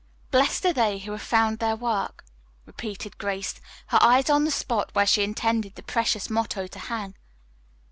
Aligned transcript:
"'Blessed 0.31 0.65
are 0.65 0.73
they 0.73 0.97
that 0.97 1.05
have 1.11 1.21
found 1.21 1.59
their 1.59 1.75
work,'" 1.75 2.25
repeated 2.65 3.19
Grace, 3.19 3.61
her 3.89 3.99
eyes 4.01 4.31
on 4.31 4.45
the 4.45 4.49
spot 4.49 4.89
where 4.93 5.05
she 5.05 5.21
intended 5.23 5.75
the 5.75 5.83
precious 5.83 6.27
motto 6.27 6.65
to 6.65 6.79
hang. 6.79 7.15